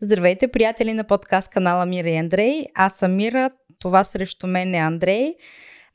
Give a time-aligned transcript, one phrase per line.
[0.00, 2.64] Здравейте, приятели на подкаст канала Мира и Андрей.
[2.74, 5.34] Аз съм Мира, това срещу мен е Андрей.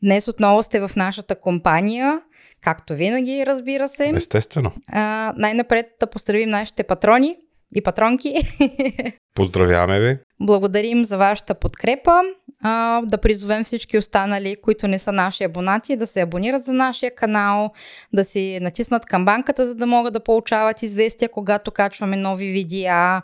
[0.04, 2.22] Днес отново сте в нашата компания,
[2.62, 4.12] както винаги, разбира се.
[4.16, 4.72] Естествено.
[4.92, 7.38] А, най-напред да поздравим нашите патрони
[7.76, 8.36] и патронки.
[9.36, 10.18] Поздравяваме ви.
[10.40, 12.22] Благодарим за вашата подкрепа.
[12.62, 17.16] А, да призовем всички останали, които не са наши абонати, да се абонират за нашия
[17.16, 17.72] канал,
[18.14, 23.22] да си натиснат камбанката, за да могат да получават известия, когато качваме нови видеа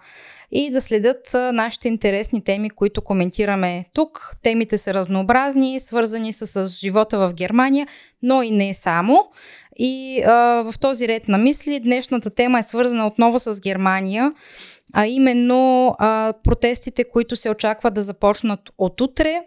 [0.51, 4.31] и да следят нашите интересни теми, които коментираме тук.
[4.43, 7.87] Темите са разнообразни, свързани са с живота в Германия,
[8.23, 9.28] но и не само.
[9.79, 10.31] И а,
[10.71, 14.33] в този ред на мисли днешната тема е свързана отново с Германия
[14.93, 19.41] а именно а, протестите, които се очаква да започнат от утре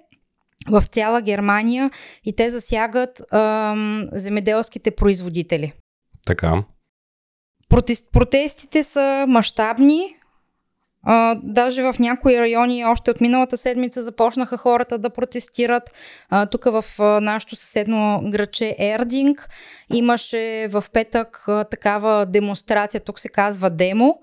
[0.71, 1.91] в цяла Германия
[2.25, 3.75] и те засягат а,
[4.13, 5.73] земеделските производители.
[6.27, 6.65] Така.
[7.69, 10.17] Протест, протестите са мащабни.
[11.03, 15.83] А, даже в някои райони още от миналата седмица започнаха хората да протестират.
[16.29, 19.49] А, тук в а, нашото съседно граче Ердинг
[19.93, 24.21] имаше в петък а, такава демонстрация, тук се казва демо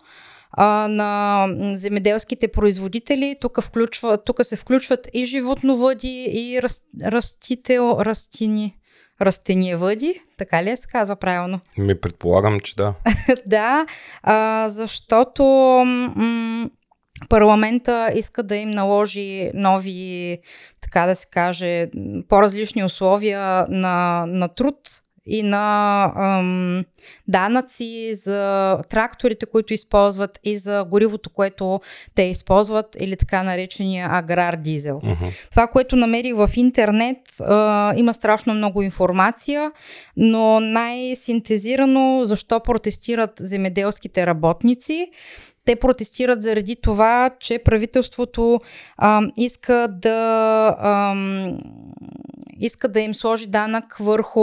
[0.58, 3.36] а, на земеделските производители.
[3.42, 8.78] Тук, включва, тук се включват и животновъди, и раз, растител, растини,
[9.22, 11.60] растениевъди, така ли се казва правилно?
[11.78, 12.94] Ми предполагам, че да.
[13.46, 13.86] да,
[14.24, 15.44] а, защото
[16.16, 16.70] м-
[17.30, 20.38] парламента иска да им наложи нови,
[20.82, 21.88] така да се каже,
[22.28, 24.76] по-различни условия на, на труд
[25.28, 26.86] и на ам,
[27.28, 31.82] данъци за тракторите, които използват и за горивото, което
[32.16, 35.02] те използват или така наречения аграр дизел.
[35.04, 35.50] Uh-huh.
[35.50, 39.72] Това, което намерих в интернет, а, има страшно много информация,
[40.18, 45.08] но най-синтезирано защо протестират земеделските работници
[45.68, 48.60] те протестират заради това, че правителството
[48.98, 51.16] а, иска да а,
[52.60, 54.40] иска да им сложи данък върху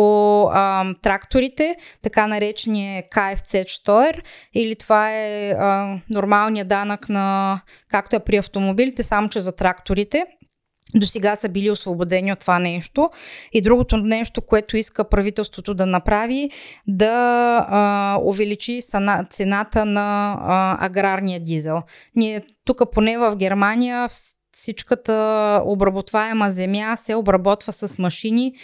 [0.46, 4.22] а, тракторите, така наречения КФЦ Штойер,
[4.54, 10.24] или това е а, нормалният данък на, както е при автомобилите, само че за тракторите
[10.94, 13.10] до сега са били освободени от това нещо.
[13.52, 16.50] И другото нещо, което иска правителството да направи,
[16.86, 17.14] да
[17.68, 21.82] а, увеличи сана, цената на а, аграрния дизел.
[22.16, 24.08] Ние тук поне в Германия
[24.54, 28.54] всичката обработваема земя се обработва с машини.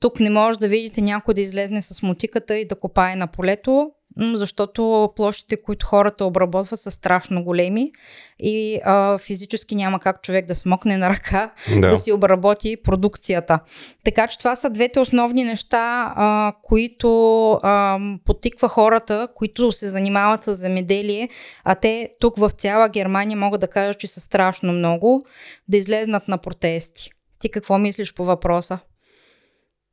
[0.00, 3.90] Тук не може да видите някой да излезне с мотиката и да копае на полето
[4.16, 7.92] защото площите, които хората обработват са страшно големи
[8.38, 11.90] и а, физически няма как човек да смокне на ръка да.
[11.90, 13.58] да си обработи продукцията.
[14.04, 20.44] Така че това са двете основни неща, а, които а, потиква хората, които се занимават
[20.44, 21.28] с земеделие,
[21.64, 25.22] а те тук в цяла Германия могат да кажат, че са страшно много,
[25.68, 27.10] да излезнат на протести.
[27.38, 28.78] Ти какво мислиш по въпроса?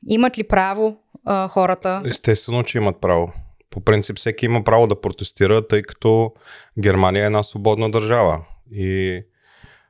[0.08, 2.02] Имат ли право а, хората?
[2.06, 3.34] Естествено, че имат право
[3.72, 6.32] по принцип всеки има право да протестира, тъй като
[6.80, 9.22] Германия е една свободна държава и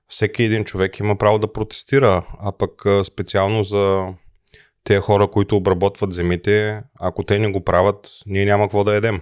[0.07, 4.07] всеки един човек има право да протестира, а пък специално за
[4.83, 9.21] тези хора, които обработват земите, ако те не го правят, ние няма какво да едем.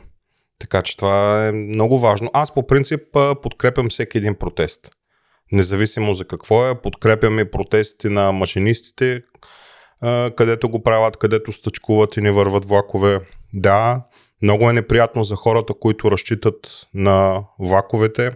[0.59, 2.30] Така че това е много важно.
[2.34, 3.02] Аз по принцип
[3.42, 4.92] подкрепям всеки един протест.
[5.52, 9.22] Независимо за какво е, подкрепям и протестите на машинистите,
[10.36, 13.19] където го правят, където стъчкуват и не върват влакове.
[13.53, 14.06] Да,
[14.41, 18.31] много е неприятно за хората, които разчитат на влаковете.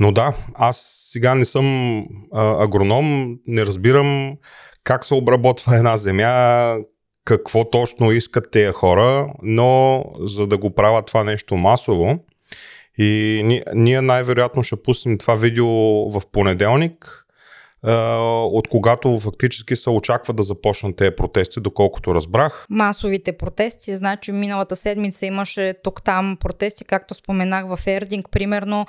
[0.00, 1.98] Но да, аз сега не съм
[2.32, 4.36] а, агроном, не разбирам
[4.84, 6.76] как се обработва една земя,
[7.24, 12.18] какво точно искат тези хора, но за да го правят това нещо масово,
[12.98, 15.68] и ние най-вероятно ще пуснем това видео
[16.10, 17.21] в понеделник,
[17.86, 22.66] от когато фактически се очаква да започнат тези протести, доколкото разбрах.
[22.70, 28.86] Масовите протести, значи миналата седмица имаше тук-там протести, както споменах в Ердинг, примерно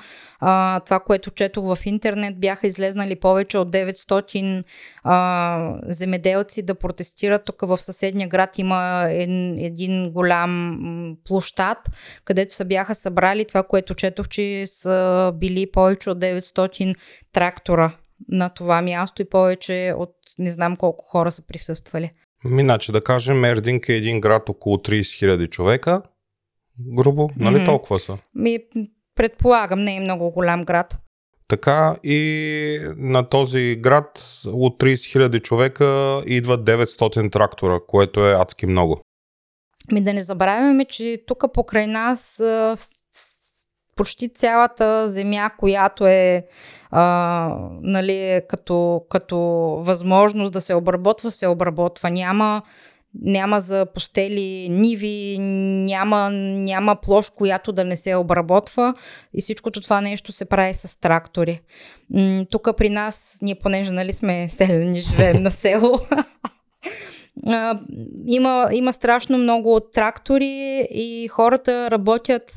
[0.86, 4.64] това, което четох в интернет, бяха излезнали повече от 900
[5.04, 7.46] а, земеделци да протестират.
[7.46, 9.08] Тук в съседния град има
[9.58, 10.78] един голям
[11.26, 11.78] площад,
[12.26, 16.96] където се бяха събрали това, което четох, че са били повече от 900
[17.34, 17.92] трактора
[18.28, 22.12] на това място и повече от не знам колко хора са присъствали.
[22.46, 26.02] Миначе да кажем, Ердинг е един град около 30 000 човека.
[26.80, 27.66] Грубо, нали mm-hmm.
[27.66, 28.18] толкова са?
[28.36, 28.60] Ми,
[29.16, 30.98] предполагам, не е много голям град.
[31.48, 38.66] Така и на този град от 30 000 човека идват 900 трактора, което е адски
[38.66, 39.02] много.
[39.92, 42.42] Ми да не забравяме, че тук покрай нас
[43.96, 46.46] почти цялата земя, която е
[46.92, 49.38] а, нали, като, като
[49.80, 52.10] възможност да се обработва, се обработва.
[52.10, 52.62] Няма,
[53.22, 58.94] няма за постели ниви, няма, няма площ, която да не се обработва
[59.34, 61.62] и всичкото това нещо се прави с трактори.
[62.52, 66.00] Тук при нас, ние понеже нали сме селени, живеем на село,
[68.28, 72.52] има, има страшно много трактори и хората работят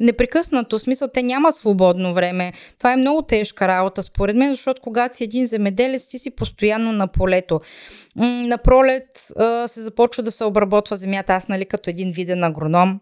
[0.00, 0.78] непрекъснато.
[0.78, 2.52] Смисъл, те няма свободно време.
[2.78, 6.92] Това е много тежка работа, според мен, защото когато си един земеделец, ти си постоянно
[6.92, 7.60] на полето.
[8.16, 9.32] На пролет
[9.66, 11.32] се започва да се обработва земята.
[11.32, 13.00] Аз, нали, като един виден агроном,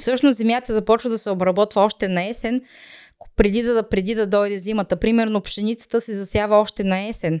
[0.00, 2.60] Всъщност земята започва да се обработва още на есен,
[3.36, 4.96] преди да, преди да дойде зимата.
[4.96, 7.40] Примерно пшеницата се засява още на есен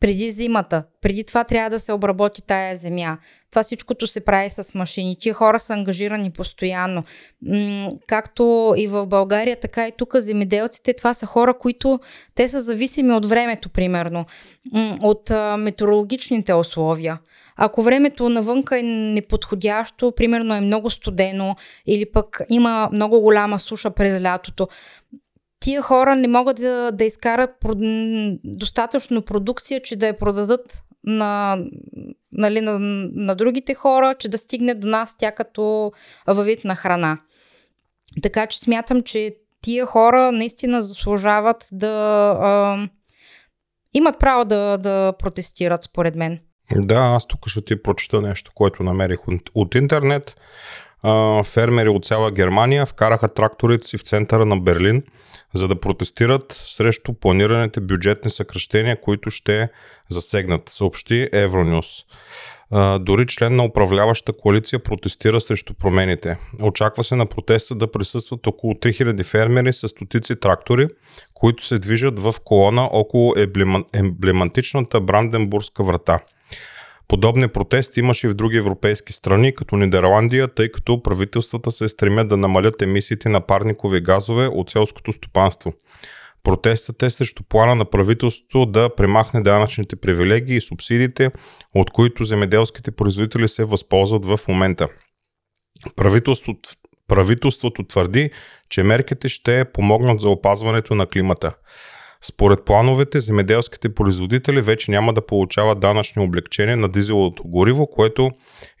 [0.00, 0.84] преди зимата.
[1.00, 3.18] Преди това трябва да се обработи тая земя.
[3.50, 5.16] Това всичкото се прави с машини.
[5.20, 7.04] Тия хора са ангажирани постоянно.
[7.42, 12.00] М- както и в България, така и тук земеделците, това са хора, които
[12.34, 14.24] те са зависими от времето, примерно.
[14.72, 17.18] М- от а, метеорологичните условия.
[17.56, 21.56] Ако времето навънка е неподходящо, примерно е много студено
[21.86, 24.68] или пък има много голяма суша през лятото,
[25.60, 27.50] тия хора не могат да, да изкарат
[28.44, 31.58] достатъчно продукция, че да я продадат на,
[32.32, 32.78] нали, на,
[33.14, 35.92] на другите хора, че да стигне до нас тя като
[36.26, 37.18] във вид на храна.
[38.22, 41.88] Така че смятам, че тия хора наистина заслужават да
[42.40, 42.78] а,
[43.94, 46.40] имат право да, да протестират, според мен.
[46.76, 50.36] Да, аз тук ще ти прочета нещо, което намерих от, от интернет.
[51.02, 55.02] А, фермери от цяла Германия вкараха тракторите си в центъра на Берлин–
[55.52, 59.68] за да протестират срещу планираните бюджетни съкръщения, които ще
[60.08, 61.86] засегнат, съобщи Евронюс.
[63.00, 66.38] Дори член на управляваща коалиция протестира срещу промените.
[66.62, 70.88] Очаква се на протеста да присъстват около 3000 фермери с стотици трактори,
[71.34, 73.34] които се движат в колона около
[73.92, 76.20] емблематичната Бранденбургска врата–
[77.10, 82.28] Подобни протести имаше и в други европейски страни, като Нидерландия, тъй като правителствата се стремят
[82.28, 85.72] да намалят емисиите на парникови газове от селското стопанство.
[86.42, 91.30] Протестът е срещу плана на правителството да премахне данъчните привилегии и субсидиите,
[91.74, 94.88] от които земеделските производители се възползват в момента.
[95.96, 96.70] Правителството,
[97.08, 98.30] правителството твърди,
[98.68, 101.54] че мерките ще помогнат за опазването на климата.
[102.24, 108.30] Според плановете, земеделските производители вече няма да получават данъчни облегчения на дизеловото гориво, което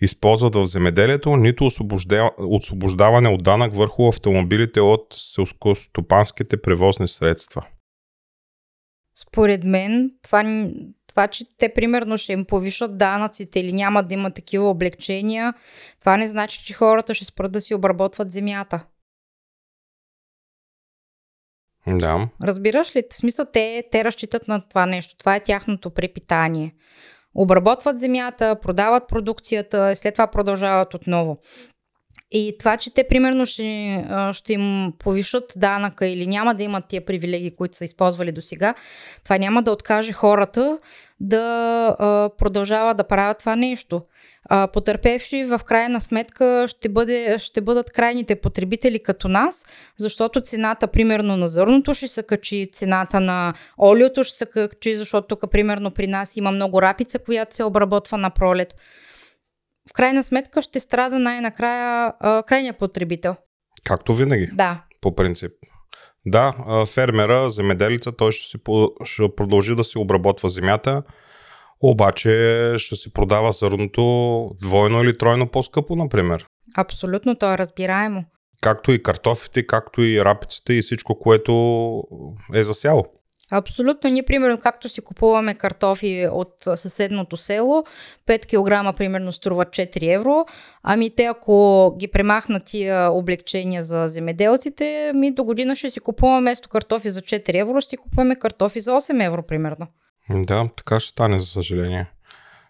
[0.00, 1.68] използват в земеделието, нито
[2.38, 7.66] освобождаване от данък върху автомобилите от селскостопанските превозни средства.
[9.18, 10.70] Според мен, това,
[11.08, 15.54] това, че те примерно ще им повишат данъците или няма да има такива облегчения,
[16.00, 18.84] това не значи, че хората ще спрат да си обработват земята.
[21.86, 22.28] Да.
[22.42, 23.02] Разбираш ли?
[23.10, 25.16] В смисъл, те, те разчитат на това нещо.
[25.18, 26.74] Това е тяхното препитание.
[27.34, 31.38] Обработват земята, продават продукцията, след това продължават отново.
[32.32, 37.04] И това, че те примерно ще, ще им повишат данъка или няма да имат тия
[37.04, 38.74] привилегии, които са използвали до сега,
[39.24, 40.78] това няма да откаже хората
[41.20, 44.02] да а, продължават да правят това нещо.
[44.72, 49.66] Потърпевши в крайна сметка ще, бъде, ще бъдат крайните потребители като нас,
[49.98, 55.26] защото цената примерно на зърното ще се качи, цената на олиото ще се качи, защото
[55.26, 58.74] тук примерно при нас има много рапица, която се обработва на пролет
[59.90, 63.36] в крайна сметка ще страда най-накрая а, крайния потребител.
[63.84, 64.50] Както винаги.
[64.52, 64.84] Да.
[65.00, 65.52] По принцип.
[66.26, 66.54] Да,
[66.86, 68.58] фермера, земеделица, той ще, си,
[69.04, 71.02] ще продължи да си обработва земята,
[71.80, 76.46] обаче ще си продава зърното двойно или тройно по-скъпо, например.
[76.76, 78.24] Абсолютно, то е разбираемо.
[78.60, 81.52] Както и картофите, както и рапиците и всичко, което
[82.54, 83.04] е засяло.
[83.52, 84.10] Абсолютно.
[84.10, 87.84] Ние, примерно, както си купуваме картофи от съседното село,
[88.26, 90.44] 5 кг примерно струва 4 евро,
[90.82, 96.40] ами те ако ги премахнат тия облегчения за земеделците, ми до година ще си купуваме
[96.40, 99.86] вместо картофи за 4 евро, ще си купуваме картофи за 8 евро примерно.
[100.30, 102.06] Да, така ще стане, за съжаление.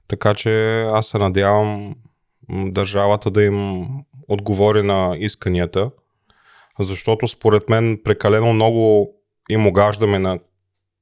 [0.08, 1.94] Така че аз се надявам
[2.50, 3.88] държавата да им
[4.28, 5.90] отговори на исканията,
[6.78, 9.10] защото според мен прекалено много
[9.49, 10.38] им огаждаме на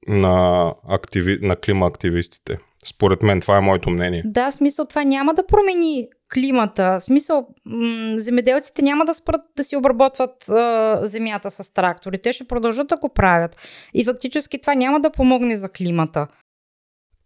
[0.08, 1.38] на, активи...
[1.42, 2.58] на климаактивистите.
[2.84, 4.22] Според мен това е моето мнение.
[4.26, 6.98] Да, в смисъл това няма да промени климата.
[7.00, 12.18] В смисъл, м- земеделците няма да спрат да си обработват а, земята с трактори.
[12.18, 13.56] Те ще продължат да го правят.
[13.94, 16.26] И фактически това няма да помогне за климата.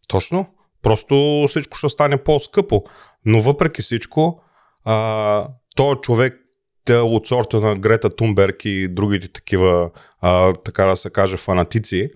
[0.08, 0.46] Точно.
[0.82, 2.84] Просто всичко ще стане по-скъпо.
[3.24, 4.40] Но въпреки всичко,
[4.84, 5.46] а,
[5.76, 6.38] то човек
[6.84, 12.10] те от сорта на Грета Тунберг и другите такива, а, така да се каже, фанатици,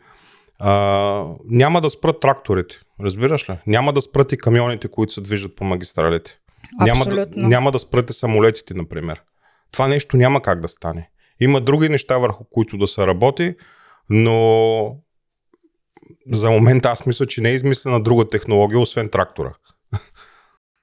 [0.59, 2.81] а, няма да спрат тракторите.
[3.01, 3.59] Разбираш ли?
[3.67, 6.39] Няма да спрат и камионите, които се движат по магистралите.
[6.81, 9.23] Няма да, няма да спрат и самолетите, например.
[9.73, 11.11] Това нещо няма как да стане.
[11.41, 13.55] Има други неща, върху които да се работи,
[14.11, 14.97] но
[16.33, 19.53] за момента аз мисля, че не е измислена друга технология, освен трактора.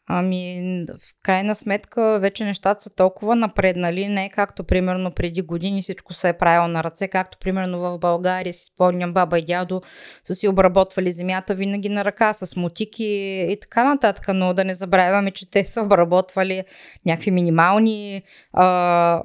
[0.08, 0.62] Ами,
[1.00, 6.30] в крайна сметка, вече нещата са толкова напреднали, не както примерно преди години всичко се
[6.30, 9.82] е правило на ръце, както примерно в България си спомням баба и дядо
[10.24, 13.06] са си обработвали земята винаги на ръка с мотики
[13.50, 16.64] и така нататък, но да не забравяме, че те са обработвали
[17.06, 19.22] някакви минимални а,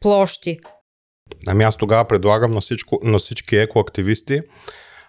[0.00, 0.58] площи.
[1.46, 4.40] Ами аз тогава предлагам на, всичко, на всички екоактивисти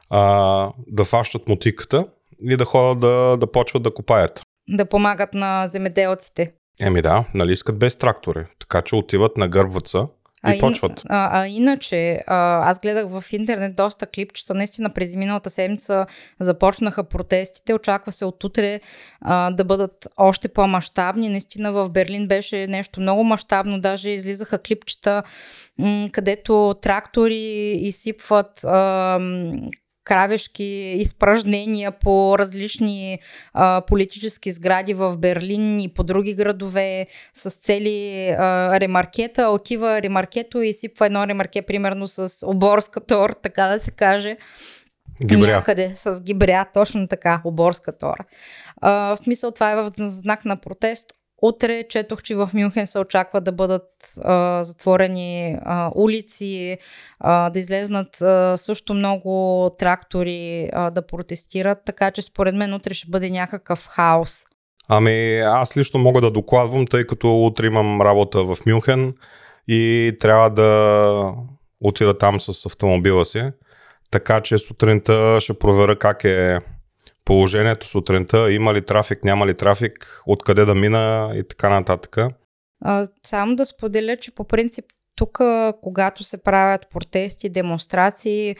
[0.09, 2.05] а, да фащат мотиката
[2.41, 4.41] и да ходят да, да почват да копаят.
[4.69, 6.53] Да помагат на земеделците.
[6.81, 8.45] Еми да, нали искат без трактори.
[8.59, 10.07] Така че отиват на гърбваца
[10.47, 11.01] и а почват.
[11.05, 16.05] а, а иначе, а, аз гледах в интернет доста клипчета, наистина през миналата седмица
[16.39, 18.79] започнаха протестите, очаква се от утре
[19.21, 21.29] а, да бъдат още по-масштабни.
[21.29, 25.23] Наистина в Берлин беше нещо много мащабно, даже излизаха клипчета,
[25.79, 29.19] м- където трактори изсипват а,
[30.05, 33.19] кравешки изпражнения по различни
[33.53, 39.49] а, политически сгради в Берлин и по други градове с цели а, ремаркета.
[39.49, 44.37] Отива ремаркето и сипва едно ремарке, примерно с оборска тор, така да се каже.
[45.25, 45.47] Гибря.
[45.47, 48.25] Някъде с гибря, точно така, оборска тора.
[48.81, 51.14] А, в смисъл това е в знак на протест.
[51.41, 53.89] Утре четох, че в Мюнхен се очаква да бъдат
[54.23, 56.77] а, затворени а, улици,
[57.19, 62.93] а, да излезнат а, също много трактори а, да протестират, така че според мен утре
[62.93, 64.45] ще бъде някакъв хаос.
[64.87, 69.13] Ами аз лично мога да докладвам, тъй като утре имам работа в Мюнхен
[69.67, 71.33] и трябва да
[71.81, 73.43] отида там с автомобила си.
[74.11, 76.59] Така че сутринта ще проверя как е
[77.25, 82.17] положението сутринта, има ли трафик, няма ли трафик, откъде да мина и така нататък.
[83.25, 85.39] Само да споделя, че по принцип тук,
[85.81, 88.55] когато се правят протести, демонстрации,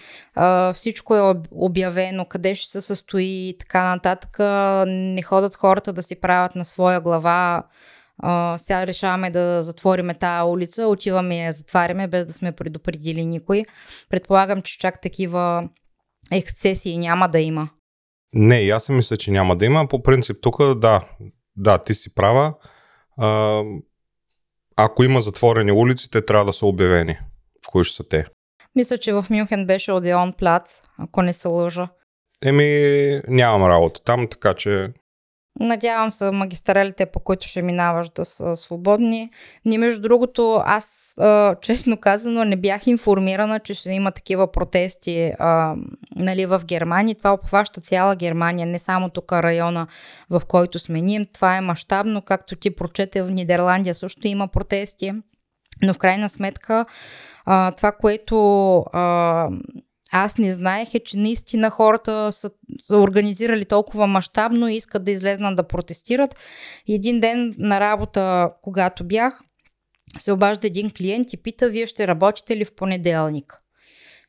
[0.73, 4.39] всичко е обявено, къде ще се състои и така нататък.
[4.87, 7.63] Не ходят хората да си правят на своя глава.
[8.57, 13.63] Сега решаваме да затвориме тази улица, отиваме я затваряме, без да сме предупредили никой.
[14.09, 15.69] Предполагам, че чак такива
[16.31, 17.69] ексцесии няма да има.
[18.35, 19.87] Не, и аз си мисля, че няма да има.
[19.87, 21.01] По принцип тук, да,
[21.55, 22.53] да, ти си права.
[23.17, 23.61] А,
[24.75, 27.17] ако има затворени улици, те трябва да са обявени.
[27.67, 28.25] В кои ще са те?
[28.75, 31.87] Мисля, че в Мюнхен беше Одеон плац, ако не се лъжа.
[32.45, 34.89] Еми, нямам работа там, така че
[35.59, 39.29] Надявам се магистралите, по които ще минаваш да са свободни.
[39.65, 41.15] Ни между другото, аз
[41.61, 45.33] честно казано не бях информирана, че ще има такива протести
[46.15, 47.15] нали, в Германия.
[47.15, 49.87] Това обхваща цяла Германия, не само тук района,
[50.29, 51.25] в който сме ние.
[51.33, 55.13] Това е мащабно, както ти прочете в Нидерландия също има протести.
[55.81, 56.85] Но в крайна сметка,
[57.77, 58.35] това, което
[60.11, 62.49] аз не знаех е, че наистина хората са
[62.91, 66.35] организирали толкова мащабно и искат да излезнат да протестират.
[66.89, 69.39] Един ден на работа, когато бях,
[70.17, 73.61] се обажда един клиент и пита, вие ще работите ли в понеделник?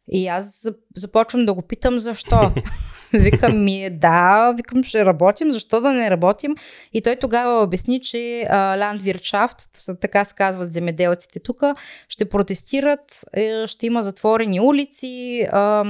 [0.08, 2.52] И аз започвам да го питам защо.
[3.12, 6.54] Викам ми, да, викам, ще работим, защо да не работим?
[6.92, 9.58] И той тогава обясни, че Ландвирчафт,
[10.00, 11.62] така се казват земеделците тук,
[12.08, 15.84] ще протестират, е, ще има затворени улици а,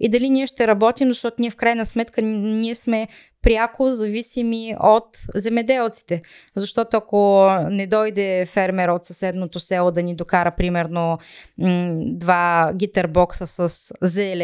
[0.00, 3.08] и дали ние ще работим, защото ние в крайна сметка ние сме
[3.46, 6.22] пряко зависими от земеделците.
[6.56, 11.18] Защото ако не дойде фермер от съседното село да ни докара примерно
[11.58, 14.35] м- два гитърбокса с зеле,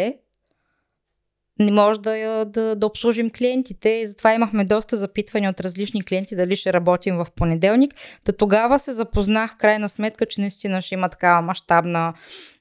[1.59, 6.37] не може да, да, да обслужим клиентите и затова имахме доста запитвания от различни клиенти
[6.37, 7.95] дали ще работим в понеделник.
[8.25, 12.15] Та тогава се запознах крайна сметка, че наистина ще има такава мащабна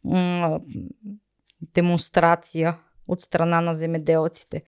[0.04, 0.60] м-
[1.74, 4.62] демонстрация от страна на земеделците.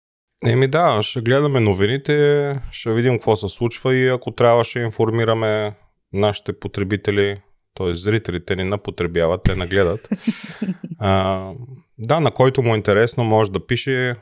[0.46, 5.74] Еми да, ще гледаме новините, ще видим какво се случва и ако трябва ще информираме
[6.12, 7.36] нашите потребители,
[7.74, 7.94] т.е.
[7.94, 10.08] зрителите ни напотребяват, те нагледат.
[10.98, 11.50] а,
[11.98, 14.16] Да, на който му е интересно, може да пише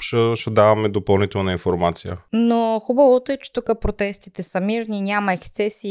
[0.00, 2.16] ще, ще даваме допълнителна информация.
[2.32, 5.88] Но хубавото е, че тук протестите са мирни, няма ексцеси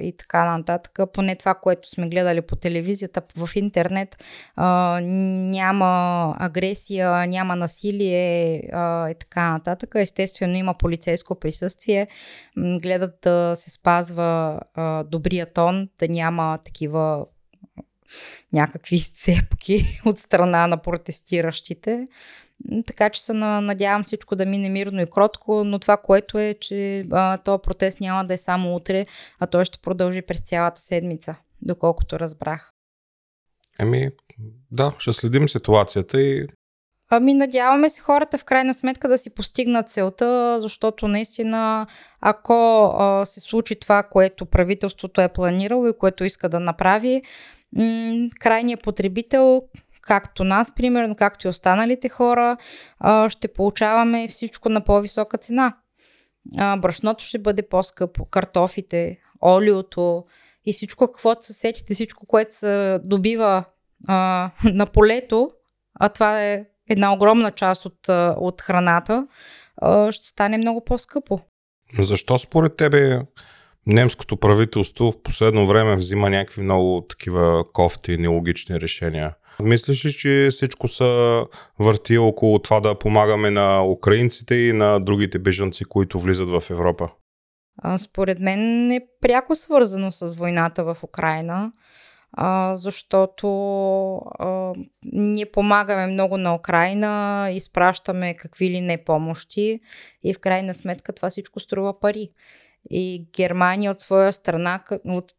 [0.00, 0.98] и така нататък.
[1.12, 4.24] Поне това, което сме гледали по телевизията, в интернет,
[4.56, 9.94] а, няма агресия, няма насилие а, и така нататък.
[9.94, 12.06] Естествено има полицейско присъствие.
[12.56, 17.26] Гледат да се спазва а, добрия тон, да няма такива
[18.52, 22.06] някакви цепки от страна на протестиращите.
[22.86, 27.06] Така че се надявам всичко да мине мирно и кротко, но това, което е, че
[27.10, 29.06] а, този протест няма да е само утре,
[29.38, 32.72] а той ще продължи през цялата седмица, доколкото разбрах.
[33.78, 34.10] Еми,
[34.70, 36.46] да, ще следим ситуацията и
[37.12, 41.86] Ами надяваме се хората в крайна сметка да си постигнат целта, защото наистина
[42.20, 47.22] ако а, се случи това, което правителството е планирало и което иска да направи,
[47.76, 49.62] м- крайният потребител
[50.02, 52.56] както нас, примерно, както и останалите хора,
[53.28, 55.76] ще получаваме всичко на по-висока цена.
[56.78, 60.24] Брашното ще бъде по-скъпо, картофите, олиото
[60.66, 63.64] и всичко, каквото се сетите, всичко, което се добива
[64.08, 65.50] а, на полето,
[65.94, 69.26] а това е една огромна част от, от храната,
[69.76, 71.40] а, ще стане много по-скъпо.
[71.98, 73.20] Защо според тебе
[73.86, 79.34] немското правителство в последно време взима някакви много такива кофти нелогични решения?
[79.62, 81.44] Мислиш ли, че всичко са
[81.78, 87.08] върти около това да помагаме на украинците и на другите бежанци, които влизат в Европа?
[87.98, 91.72] Според мен е пряко свързано с войната в Украина,
[92.72, 93.48] защото
[95.12, 99.80] ние помагаме много на Украина, изпращаме какви ли не помощи
[100.24, 102.30] и в крайна сметка това всичко струва пари.
[102.90, 105.32] И Германия от своя страна, от,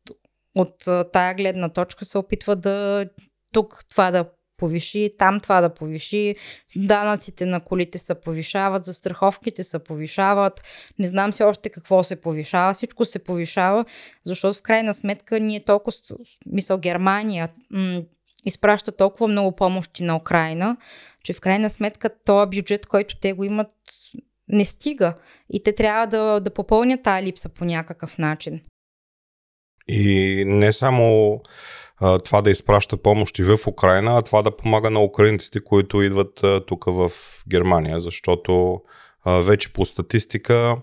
[0.55, 0.75] от
[1.13, 3.05] тая гледна точка се опитва да
[3.53, 4.25] тук това да
[4.61, 6.35] повиши, там това да повиши,
[6.75, 10.61] данъците на колите се повишават, застраховките се повишават,
[10.99, 13.85] не знам си още какво се повишава, всичко се повишава,
[14.25, 15.97] защото в крайна сметка ние толкова,
[16.45, 18.01] мисъл Германия, м-
[18.45, 20.77] изпраща толкова много помощи на Украина,
[21.23, 23.71] че в крайна сметка този бюджет, който те го имат,
[24.51, 25.13] не стига
[25.53, 28.61] и те трябва да, да попълнят тази липса по някакъв начин.
[29.87, 31.39] И не само
[31.97, 36.43] а, това да изпраща помощи в Украина, а това да помага на украинците, които идват
[36.43, 37.11] а, тук в
[37.49, 38.81] Германия, защото
[39.25, 40.75] а, вече по статистика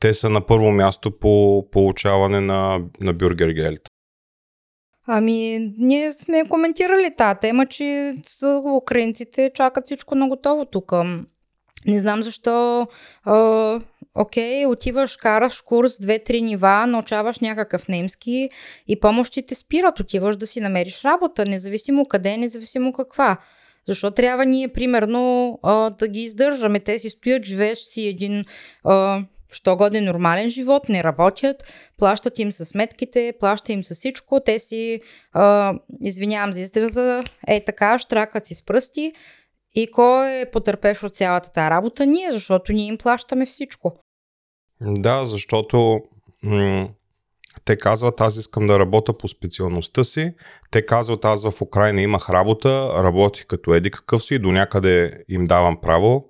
[0.00, 3.80] те са на първо място по получаване на, на бюргергелт.
[5.06, 8.14] Ами, ние сме коментирали тази тема, че
[8.76, 10.92] украинците чакат всичко на готово тук.
[11.86, 12.86] Не знам защо
[13.24, 13.80] а,
[14.14, 18.50] окей, отиваш, караш курс, две-три нива, научаваш някакъв немски
[18.88, 20.00] и помощите спират.
[20.00, 23.36] Отиваш да си намериш работа, независимо къде, независимо каква.
[23.88, 26.80] Защо трябва ние, примерно, а, да ги издържаме?
[26.80, 28.44] Те си стоят, живееш си един
[28.84, 31.64] а, що годе нормален живот, не работят,
[31.98, 35.00] плащат им със сметките, плащат им със всичко, те си,
[35.32, 39.12] а, извинявам за израза, е така, штракат си с пръсти,
[39.74, 42.06] и кой е потърпеш от цялата тази работа?
[42.06, 43.96] Ние, защото ние им плащаме всичко.
[44.80, 46.00] Да, защото
[46.42, 46.88] м-
[47.64, 50.34] те казват, аз искам да работя по специалността си.
[50.70, 55.44] Те казват, аз в Украина имах работа, работих като еди какъв си, до някъде им
[55.44, 56.28] давам право.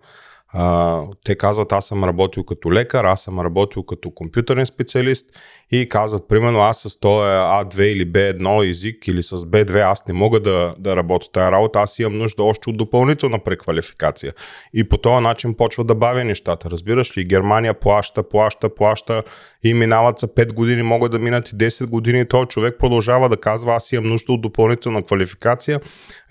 [0.53, 5.27] А, те казват, аз съм работил като лекар, аз съм работил като компютърен специалист
[5.71, 10.15] и казват, примерно, аз с този А2 или B1 език или с B2, аз не
[10.15, 14.33] мога да, да работя тази работа, аз имам нужда още от допълнителна преквалификация.
[14.75, 16.71] И по този начин почва да бавя нещата.
[16.71, 19.23] Разбираш ли, Германия плаща, плаща, плаща
[19.65, 22.29] и минават за 5 години, могат да минат и 10 години.
[22.29, 25.81] Този човек продължава да казва, аз имам нужда от допълнителна квалификация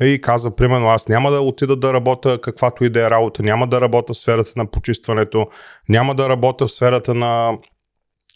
[0.02, 3.68] и казва, примерно, аз няма да отида да работя каквато и да е работа, няма
[3.68, 5.48] да работя в сферата на почистването,
[5.90, 7.58] няма да работя в сферата на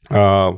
[0.09, 0.51] а,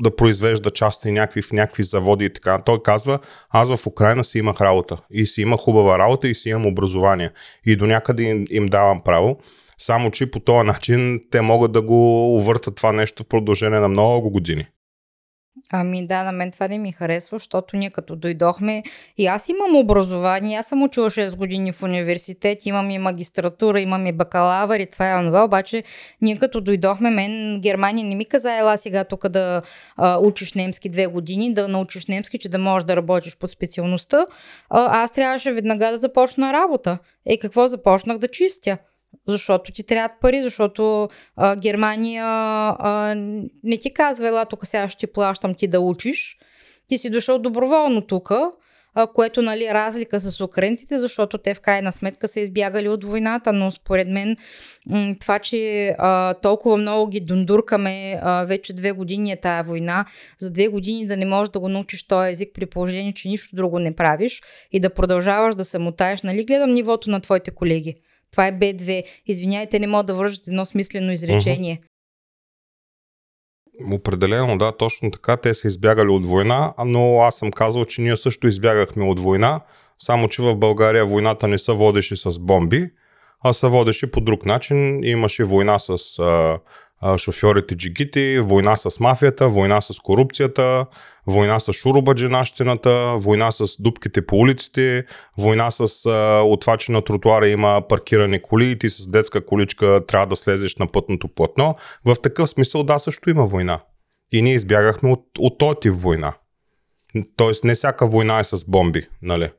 [0.00, 2.58] да произвежда части някакви, в някакви заводи и така.
[2.58, 3.18] Той казва,
[3.50, 7.30] аз в Украина си имах работа и си има хубава работа и си имам образование
[7.66, 9.38] и до някъде им, им давам право.
[9.78, 13.88] Само, че по този начин те могат да го увъртат това нещо в продължение на
[13.88, 14.66] много години.
[15.72, 18.82] Ами да, на мен това не ми харесва, защото ние като дойдохме
[19.18, 24.06] и аз имам образование, аз съм учила 6 години в университет, имам и магистратура, имам
[24.06, 25.82] и бакалавър и това е това, обаче
[26.22, 29.62] ние като дойдохме, мен Германия не ми каза, ела сега тук да
[29.96, 34.26] а, учиш немски две години, да научиш немски, че да можеш да работиш по специалността.
[34.70, 36.98] А, аз трябваше веднага да започна работа.
[37.26, 38.78] Е, какво започнах да чистя?
[39.28, 43.14] Защото ти трябват пари, защото а, Германия а,
[43.62, 46.38] не ти казва, ела тук сега ще ти плащам ти да учиш.
[46.88, 48.32] Ти си дошъл доброволно тук,
[49.14, 53.52] което нали, е разлика с украинците, защото те в крайна сметка са избягали от войната,
[53.52, 54.36] но според мен
[55.20, 60.04] това, че а, толкова много ги дундуркаме, а, вече две години е тая война,
[60.38, 63.56] за две години да не можеш да го научиш този език при положение, че нищо
[63.56, 67.94] друго не правиш и да продължаваш да се мутаеш, нали, гледам нивото на твоите колеги.
[68.34, 69.04] Това е Б2.
[69.26, 71.80] Извиняйте, не мога да вържат едно смислено изречение.
[73.92, 75.36] Определено, да, точно така.
[75.36, 79.60] Те са избягали от война, но аз съм казал, че ние също избягахме от война,
[79.98, 82.90] само че в България войната не се водеше с бомби,
[83.44, 85.04] а се водеше по друг начин.
[85.04, 86.58] Имаше война с а,
[87.18, 90.86] шофьорите джигити, война с мафията, война с корупцията,
[91.26, 95.04] война с шурубаджинащината, война с дупките по улиците,
[95.38, 99.46] война с а, от това, че на тротуара има паркирани коли и ти с детска
[99.46, 101.76] количка трябва да слезеш на пътното платно.
[102.04, 103.80] В такъв смисъл да, също има война.
[104.32, 106.34] И ние избягахме от, от този тип война.
[107.36, 109.50] Тоест не всяка война е с бомби, нали?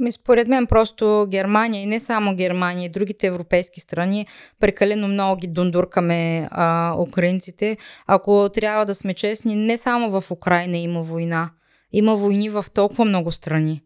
[0.00, 4.26] Ми, според мен просто Германия и не само Германия, и другите европейски страни
[4.60, 7.76] прекалено много ги дундуркаме а, украинците.
[8.06, 11.50] Ако трябва да сме честни, не само в Украина има война.
[11.92, 13.82] Има войни в толкова много страни.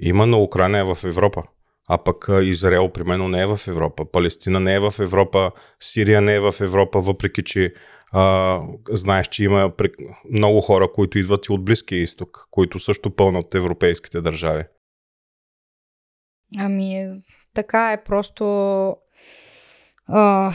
[0.00, 1.42] Има, но Украина е в Европа.
[1.88, 4.04] А пък Израел, примерно, не е в Европа.
[4.12, 5.50] Палестина не е в Европа.
[5.80, 7.72] Сирия не е в Европа, въпреки че
[8.12, 9.72] а, знаеш, че има
[10.32, 14.64] много хора, които идват и от Близкия изток, които също пълнат европейските държави.
[16.58, 17.08] Ами,
[17.54, 18.96] така е просто...
[20.06, 20.52] А,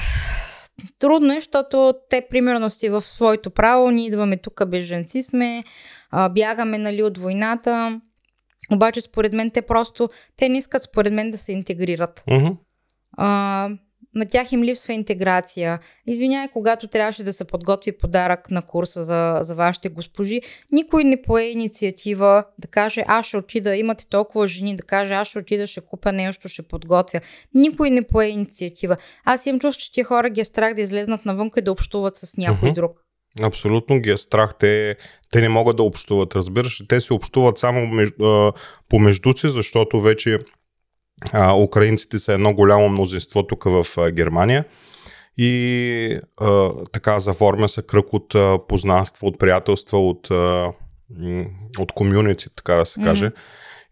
[1.00, 5.64] трудно е, защото те примерно си в своето право, ние идваме тук, беженци сме,
[6.12, 8.02] а, бягаме нали, от войната,
[8.74, 12.24] обаче според мен те просто, те не искат според мен да се интегрират.
[12.28, 12.58] Uh-huh.
[13.18, 13.70] А,
[14.16, 15.80] на тях им липсва интеграция.
[16.08, 21.22] Извинявай, когато трябваше да се подготви подарък на курса за, за вашите госпожи, никой не
[21.22, 25.68] пое инициатива да каже аз ще отида, имате толкова жени, да каже аз ще отида,
[25.68, 27.22] ще купя нещо, ще подготвя.
[27.54, 28.98] Никой не пое инициатива.
[29.26, 32.16] Аз имам чувство, че тия хора ги е страх да излезнат навън и да общуват
[32.16, 32.74] с някой uh-huh.
[32.74, 32.92] друг.
[33.42, 34.56] Абсолютно ги е страх.
[34.60, 34.96] Те,
[35.32, 36.84] те не могат да общуват, разбираш.
[36.88, 38.52] Те се общуват само между,
[38.90, 40.40] помежду си, защото вече
[41.34, 44.66] а, украинците са едно голямо мнозинство тук в а, Германия
[45.38, 50.72] и а, така заформя се кръг от а, познанство, от приятелства, от, а,
[51.80, 53.26] от комюнити, така да се каже.
[53.26, 53.34] Mm-hmm.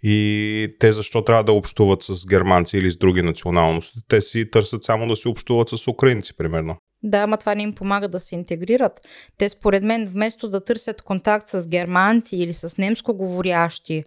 [0.05, 3.99] И те защо трябва да общуват с германци или с други националности?
[4.07, 6.75] Те си търсят само да се общуват с украинци, примерно.
[7.03, 8.99] Да, ама това не им помага да се интегрират.
[9.37, 14.03] Те според мен вместо да търсят контакт с германци или с немско говорящи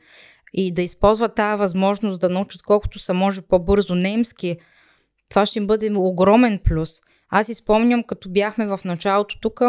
[0.57, 4.57] и да използват тази възможност да научат колкото са може по-бързо немски,
[5.29, 7.01] това ще им бъде огромен плюс.
[7.29, 9.61] Аз изпомням, като бяхме в началото тук,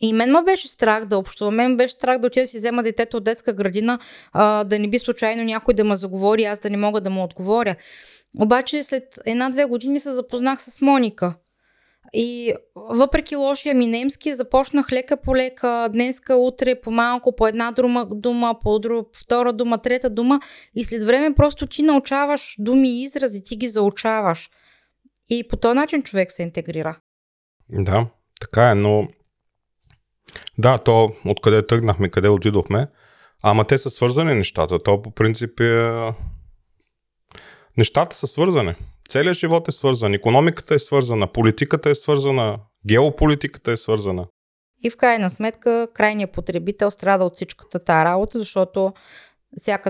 [0.00, 1.54] и мен ме беше страх да общувам.
[1.54, 3.98] Мен беше страх да отида да си взема детето от детска градина,
[4.34, 7.76] да не би случайно някой да ме заговори, аз да не мога да му отговоря.
[8.40, 11.34] Обаче след една-две години се запознах с Моника.
[12.12, 17.72] И въпреки лошия ми немски, започнах лека по лека, днеска, утре, по малко, по една
[17.72, 20.40] дума, дума по друг, втора дума, трета дума
[20.74, 24.50] и след време просто ти научаваш думи и изрази, ти ги заучаваш.
[25.28, 26.98] И по този начин човек се интегрира.
[27.68, 28.06] Да,
[28.40, 29.08] така е, но
[30.58, 32.88] да, то откъде тръгнахме, къде отидохме,
[33.42, 34.82] ама те са свързани нещата.
[34.82, 35.90] То по принцип е...
[37.76, 38.74] Нещата са свързани.
[39.08, 40.14] Целият живот е свързан.
[40.14, 44.26] Економиката е свързана, политиката е свързана, геополитиката е свързана.
[44.82, 48.92] И в крайна сметка, крайният потребител страда от всичката тази работа, защото
[49.56, 49.80] сега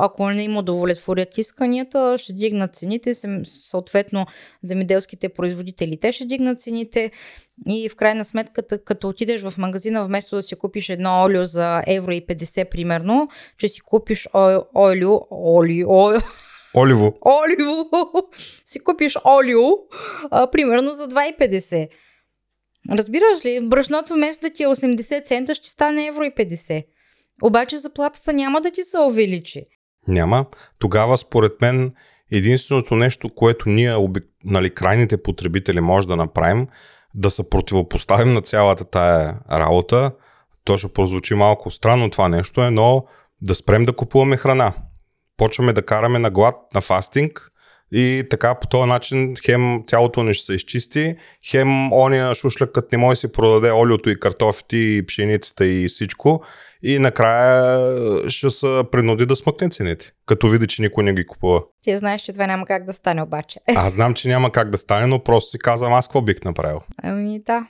[0.00, 3.12] ако не им удовлетворят исканията, ще дигнат цените,
[3.44, 4.26] съответно
[4.62, 7.10] земеделските производители те ще дигнат цените
[7.68, 11.82] и в крайна сметка като отидеш в магазина вместо да си купиш едно олио за
[11.86, 16.20] евро и 50 примерно, че си купиш олио, олио, олио,
[16.76, 17.14] Оливо.
[17.26, 17.90] Оливо.
[18.64, 19.62] си купиш олио,
[20.30, 21.88] а, примерно за 2,50.
[22.92, 26.84] Разбираш ли, брашното вместо да ти е 80 цента, ще стане евро и 50.
[27.42, 29.64] Обаче заплатата няма да ти се увеличи.
[30.08, 30.46] Няма.
[30.78, 31.94] Тогава, според мен,
[32.32, 33.96] единственото нещо, което ние,
[34.44, 36.68] нали, крайните потребители, може да направим,
[37.14, 40.10] да се противопоставим на цялата тая работа.
[40.64, 43.04] То ще прозвучи малко странно това нещо е, но
[43.42, 44.74] да спрем да купуваме храна
[45.36, 47.50] почваме да караме на глад, на фастинг
[47.92, 51.16] и така по този начин хем тялото ни ще се изчисти,
[51.50, 56.42] хем ония шушлякът не може да си продаде олиото и картофите и пшеницата и всичко
[56.82, 61.62] и накрая ще се принуди да смъкне цените, като види, че никой не ги купува.
[61.82, 63.60] Ти знаеш, че това няма как да стане обаче.
[63.76, 66.80] Аз знам, че няма как да стане, но просто си казвам аз какво бих направил.
[67.02, 67.66] Ами да.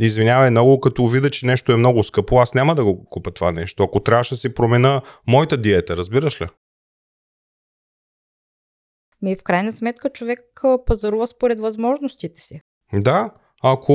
[0.00, 3.52] Извинявай, много като видя, че нещо е много скъпо, аз няма да го купя това
[3.52, 3.82] нещо.
[3.82, 6.46] Ако трябваше да си промена моята диета, разбираш ли?
[9.26, 10.40] Ми в крайна сметка човек
[10.86, 12.60] пазарува според възможностите си.
[12.92, 13.30] Да,
[13.62, 13.92] ако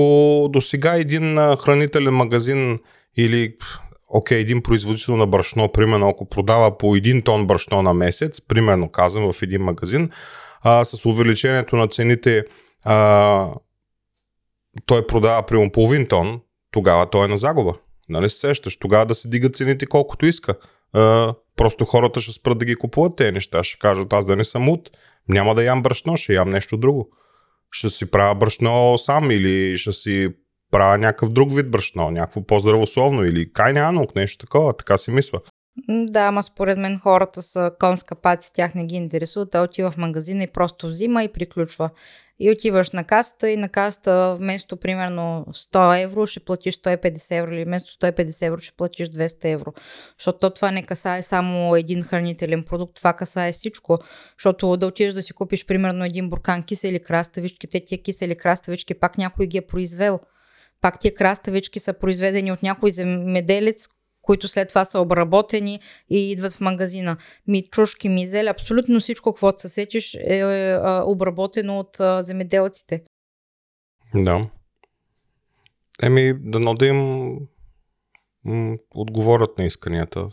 [0.50, 2.80] до сега един хранителен магазин
[3.18, 3.56] или
[4.10, 8.42] окей, okay, един производител на брашно, примерно, ако продава по един тон брашно на месец,
[8.42, 10.10] примерно казвам в един магазин,
[10.64, 12.44] а, с увеличението на цените
[12.84, 13.48] а,
[14.86, 16.42] той продава примерно половин тон,
[16.72, 17.74] тогава той е на загуба.
[18.10, 18.78] Нали се сещаш?
[18.78, 20.56] Тогава да се дига цените колкото иска.
[20.94, 23.64] А, просто хората ще спрат да ги купуват тези неща.
[23.64, 24.90] Ще кажат, аз да не съм от.
[25.30, 27.10] Няма да ям брашно, ще ям нещо друго.
[27.72, 30.30] Ще си правя брашно сам или ще си
[30.72, 35.40] правя някакъв друг вид брашно, някакво по-здравословно или кай наук, нещо такова, така си мисля.
[35.90, 39.50] Да, ама според мен хората са конска паци, тях не ги интересува.
[39.50, 41.90] Той отива в магазина и просто взима и приключва.
[42.40, 47.54] И отиваш на касата и на касата вместо примерно 100 евро ще платиш 150 евро
[47.54, 49.74] или вместо 150 евро ще платиш 200 евро.
[50.18, 54.00] Защото това не касае само един хранителен продукт, това касае всичко.
[54.38, 58.94] Защото да отидеш да си купиш примерно един буркан кисели краставички, те тия кисели краставички
[58.94, 60.20] пак някой ги е произвел.
[60.82, 63.88] Пак тия краставички са произведени от някой земеделец,
[64.32, 67.18] които след това са обработени и идват в магазина.
[67.48, 73.04] Ми, чушки, мизели, абсолютно всичко, каквото се сетиш, е, е обработено от е, земеделците.
[74.16, 74.48] Да.
[76.04, 77.30] Еми, дано да им
[78.46, 80.28] м- отговорят на исканията.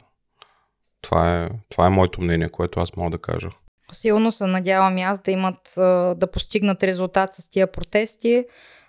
[1.03, 3.49] Това е, това е моето мнение, което аз мога да кажа.
[3.93, 5.73] Силно се надявам и аз да имат,
[6.19, 8.45] да постигнат резултат с тия протести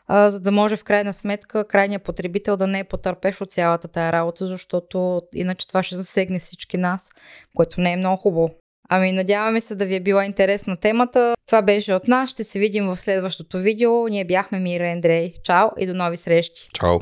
[0.10, 4.12] за да може в крайна сметка крайният потребител да не е потърпеш от цялата тая
[4.12, 7.10] работа, защото иначе това ще засегне всички нас,
[7.56, 8.50] което не е много хубаво.
[8.90, 11.36] Ами надяваме се да ви е била интересна темата.
[11.48, 12.30] Това беше от нас.
[12.30, 14.08] Ще се видим в следващото видео.
[14.08, 15.34] Ние бяхме Мира Андрей.
[15.44, 16.70] Чао и до нови срещи.
[16.74, 17.00] Чао.